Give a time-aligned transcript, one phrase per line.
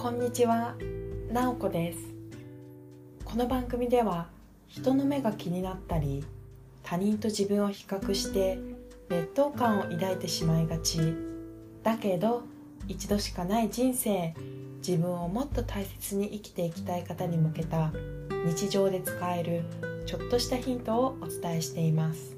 [0.00, 0.76] こんにちは、
[1.32, 1.98] なおこです。
[3.24, 4.28] この番組では
[4.68, 6.24] 人の目が気になったり
[6.84, 8.60] 他人と自分を比較して
[9.08, 11.00] 劣等感を抱いてしまいがち。
[11.82, 12.44] だけど
[12.86, 14.36] 一度しかない人生
[14.86, 17.92] 自分をもっと大切に生きていきたい方に向けた
[18.46, 19.64] 日常で使える
[20.06, 22.36] ちょっとしたヒントをお伝えしています。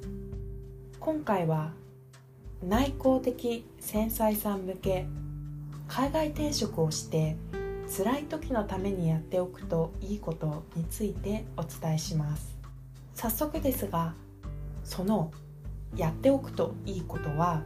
[0.99, 1.73] 今回は
[2.67, 5.07] 内向的繊細さん向け
[5.93, 7.37] 海外転職をして
[7.99, 12.57] 辛い時のためにやっておくといいことについてお伝えします。
[13.17, 14.15] 早速ですが
[14.85, 15.33] その
[15.97, 17.65] やっておくといいことは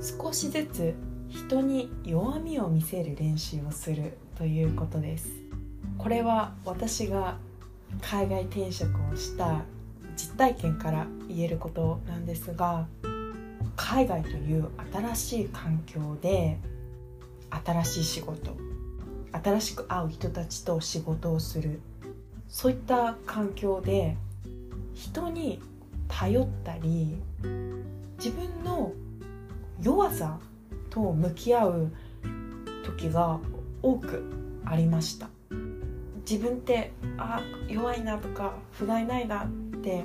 [0.00, 0.94] 少しずつ
[1.28, 5.30] 人に弱みを見せる練習をするということです。
[5.96, 7.36] これは私が
[8.02, 9.62] 海外転職をした
[10.16, 12.88] 実体験から言えることなんですが
[13.76, 16.58] 海外という新しい環境で
[17.50, 18.56] 新しい仕事。
[19.32, 21.80] 新しく会う人たちと仕事をする。
[22.48, 24.16] そういった環境で
[24.94, 25.60] 人に
[26.08, 27.16] 頼ったり
[28.18, 28.92] 自分の
[29.80, 30.38] 弱さ
[30.90, 31.90] と向き合う
[32.84, 33.38] 時が
[33.82, 34.24] 多く
[34.64, 35.28] ありました。
[36.28, 39.48] 自分ってあ弱いなとか不甲斐ないなっ
[39.82, 40.04] て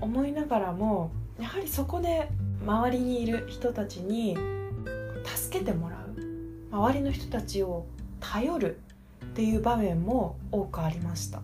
[0.00, 2.28] 思いながらもやはりそこで
[2.64, 4.36] 周りにいる人たちに
[5.24, 6.05] 助けてもらう。
[6.70, 7.86] 周りの人たちを
[8.20, 8.80] 頼る
[9.24, 11.40] っていう場面も多くありました。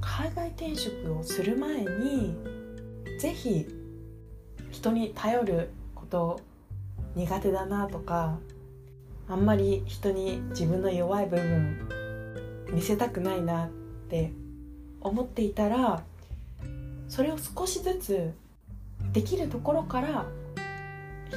[0.00, 2.36] 海外転職をする前に
[3.18, 3.66] 是非
[4.70, 6.40] 人に頼ること
[7.14, 8.38] 苦手だなとか
[9.28, 11.88] あんまり人に自分の弱い部分
[12.70, 13.70] 見せたくないなっ
[14.10, 14.32] て
[15.00, 16.02] 思っていたら
[17.08, 18.32] それを少しずつ
[19.12, 20.26] できるところから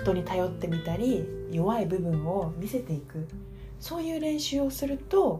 [0.01, 3.27] 人に頼ってみたり弱い部分を見せていく。
[3.79, 5.39] そういう練習をすると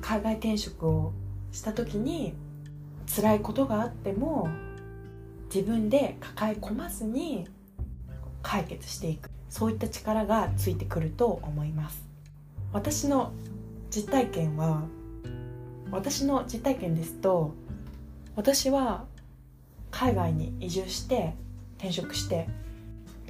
[0.00, 1.12] 海外転職を
[1.50, 2.34] した時に
[3.14, 4.48] 辛いことがあっても
[5.52, 7.48] 自分で抱え込まずに
[8.42, 9.28] 解決していく。
[9.48, 12.02] そういった力がついてくると思います。
[12.72, 13.32] 私の
[13.90, 14.84] 実体験は
[15.90, 17.52] 私の実体験ですと
[18.34, 19.04] 私は
[19.90, 21.34] 海外に移住して
[21.76, 22.48] 転職して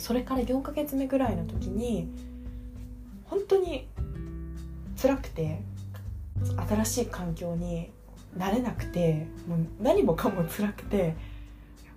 [0.02, 2.08] それから4ヶ月目ぐらいの時に
[3.26, 3.86] 本当に
[5.00, 5.62] 辛くて
[6.68, 7.88] 新しい環境に
[8.36, 11.14] 慣れなくてもう何もかも辛くて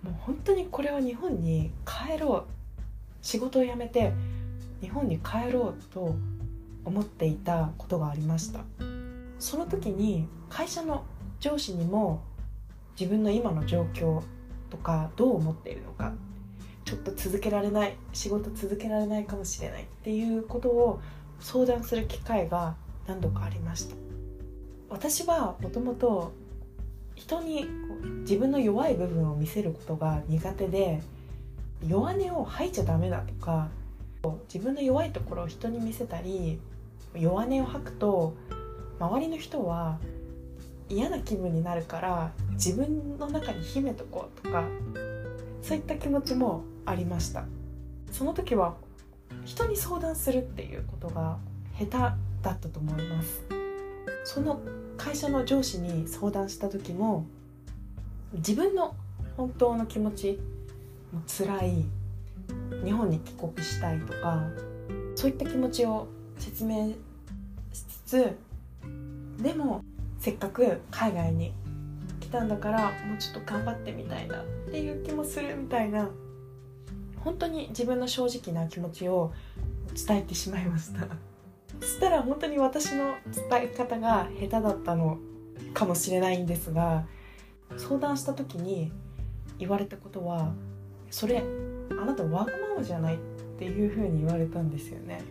[0.03, 2.55] もう本当にこれは日本に帰ろう。
[3.23, 4.13] 仕事を辞めて
[4.81, 6.15] 日本に帰ろうと
[6.83, 8.59] 思っていたことがありました。
[9.39, 11.03] その時に会社の
[11.39, 12.21] 上司にも
[12.99, 14.21] 自分の今の状況
[14.69, 16.13] とかどう思っているのか
[16.85, 21.01] ちょっと続けられない仕事続けられないかもしれないっていうことを
[21.39, 22.75] 相談する機会が
[23.07, 23.95] 何度かありました。
[24.89, 26.31] 私はもともと
[27.15, 27.65] 人に
[28.21, 31.01] 自分の弱い部分を見せることが苦手で
[31.85, 33.69] 弱音を吐いちゃダメだとか
[34.53, 36.59] 自分の弱いところを人に見せたり
[37.15, 38.35] 弱音を吐くと
[38.99, 39.97] 周りの人は
[40.87, 44.63] 嫌な気分になるから自分の中に秘めとこうとか
[45.61, 47.45] そういった気持ちもありました。
[48.11, 48.75] その時は
[49.45, 51.37] 人に相談するっていうことが
[51.77, 52.17] 下手だ
[52.51, 53.43] ったと思います。
[54.23, 54.59] その
[54.97, 57.25] 会社の上司に相談した時も
[58.33, 58.95] 自分の
[59.37, 60.39] 本当の気持ち
[61.11, 61.85] も辛い
[62.83, 64.43] 日本に帰国したいとか
[65.15, 66.07] そういった気持ちを
[66.37, 66.93] 説明
[67.73, 68.37] しつつ
[69.41, 69.83] でも
[70.19, 71.53] せっかく海外に
[72.19, 76.09] 来たんだからもうちょっと頑張ってみたいなっていう気もするみたいな
[77.25, 79.33] 本当に自分の正直な気持ちを
[80.07, 81.07] 伝えてしまいました。
[81.81, 83.15] そしたら本当に私の
[83.49, 85.17] 伝え方が下手だったの
[85.73, 87.05] かもしれないんですが
[87.75, 88.93] 相談した時に
[89.59, 90.53] 言われたことは
[91.09, 91.43] それ
[91.99, 93.17] あなたわがままじゃないっ
[93.57, 95.21] ていうふうに言われたんですよね。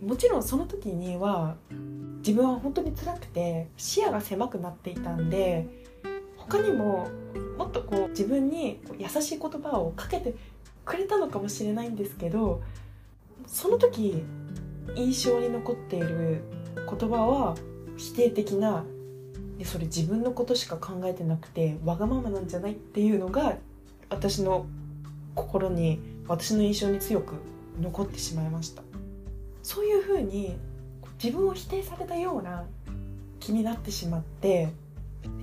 [0.00, 1.56] もちろんその時には
[2.18, 5.66] 自分は本当に辛くて視野が狭くなっていたんで
[6.36, 7.08] 他にも
[7.56, 10.34] もっとこう自分に優しい言葉をかけて
[10.84, 12.62] くれたのかもしれないんですけど
[13.46, 14.22] その時
[14.96, 16.42] 印象に残っている
[16.76, 17.54] 言葉は
[17.96, 18.84] 否定的な
[19.64, 23.56] それ自分のことしか考えてなくてわがままなんじゃないっていうのが
[24.10, 24.66] 私の
[25.34, 27.34] 心に私の印象に強く
[27.80, 28.82] 残ってしまいました。
[29.62, 30.56] そういうふうに
[31.22, 32.64] 自分を否定されたような
[33.38, 34.68] 気になってしまって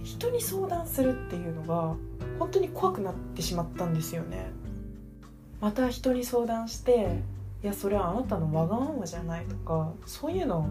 [0.03, 1.95] 人に相談するっていうのが
[2.37, 4.51] 本当に怖くなってしまったんですよね。
[5.61, 7.21] また人に相談して
[7.63, 10.69] いやそれはあなたのわがままじゃないとかそういうの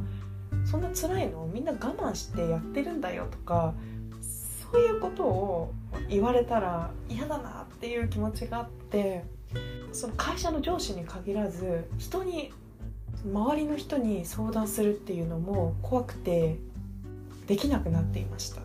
[0.65, 3.75] そんな辛いのみんな我慢してやってるんだよとか
[4.73, 5.75] そういうことを
[6.09, 9.25] 言われたら嫌だなっていう気持ちがあって
[9.93, 12.53] その会社の上司に限らず人に
[13.25, 16.57] 周りの人に相談するっていうのも怖くて
[17.47, 18.61] できなくなっていました。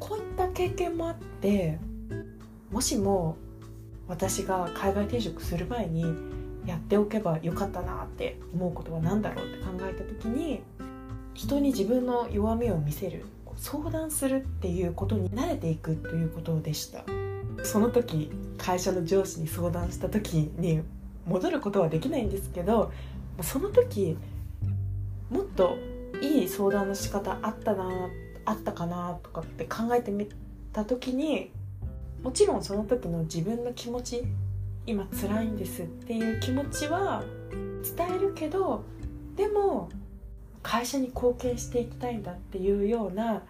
[0.00, 1.78] こういった経験もあって
[2.70, 3.36] もしも
[4.08, 6.04] 私が海外転職する前に
[6.66, 10.60] やっておけばよかったなって思うことは何だろうって考えた時に
[11.34, 13.24] 人に自分の弱みを見せる
[13.56, 17.04] 相談するっていうことに慣れていくということでした。
[17.64, 20.82] その時会社の上司に相談した時に
[21.26, 22.92] 戻ることはできないんですけど
[23.42, 24.16] その時
[25.30, 25.76] もっと
[26.22, 28.08] いい相談の仕方あったな
[28.44, 30.28] あったかなとかって考えてみ
[30.72, 31.50] た時に
[32.22, 34.24] もちろんその時の自分の気持ち
[34.86, 37.22] 今辛いんですっていう気持ちは
[37.96, 38.84] 伝えるけど
[39.36, 39.88] でも
[40.62, 43.42] 会社に貢献していきたいんだっていうような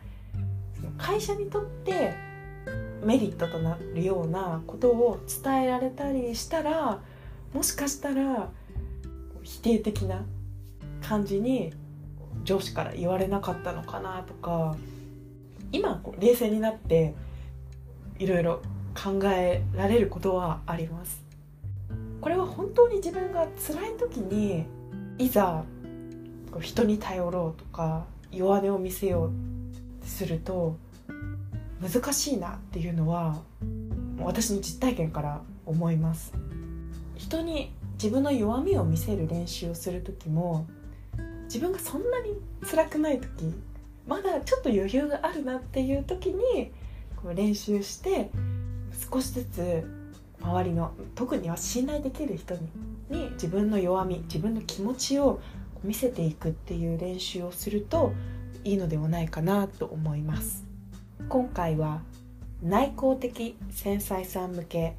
[0.96, 2.14] 会社にとって
[3.02, 7.00] メリットとなるようなことを伝えられたりしたら
[7.54, 8.50] もしかしたら
[9.42, 10.24] 否定的な
[11.00, 11.72] 感じに
[12.44, 14.76] 上司から言われなかったのかなとか
[15.72, 17.14] 今こう冷静になって
[18.18, 18.62] いろいろ
[18.94, 21.22] 考えられることはあります。
[22.20, 24.66] これは本当に自分が辛い時に
[25.18, 25.64] いざ
[26.60, 29.30] 人に頼ろうとか弱音を見せよ
[30.02, 30.76] うすると
[31.80, 33.40] 難しいなっていうのは
[34.18, 36.32] 私の実体験から思います。
[37.16, 40.66] 人に自分の弱みを見せる練習をする時も
[41.44, 42.34] 自分がそんなに
[42.68, 43.54] 辛くない時
[44.06, 46.72] まだちょっと余裕があるなっていう時に
[47.22, 48.30] こう練習して
[49.10, 49.84] 少しずつ
[50.40, 52.68] 周りの特には信頼できる人に
[53.10, 55.40] に自分の弱み自分の気持ちを
[55.82, 58.12] 見せていくっていう練習をすると
[58.64, 60.64] いいのではないかなと思います。
[61.28, 62.02] 今回は
[62.62, 64.96] 内向的繊細さん向け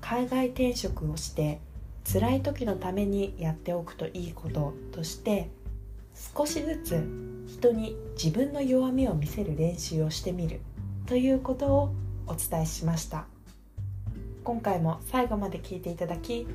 [0.00, 1.60] 海外転職をして
[2.10, 5.50] 辛い時のためにやっておくといいこととして
[6.36, 7.04] 少しずつ
[7.46, 10.60] 人に自分の弱みを見せる練習をしてみる。
[11.12, 11.94] ということを
[12.26, 13.26] お伝えしました
[14.44, 16.46] 今回も最後まで聞いていただき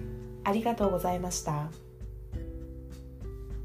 [0.43, 1.69] ありがとうございました。